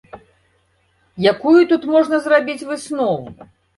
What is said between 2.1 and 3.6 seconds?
зрабіць выснову?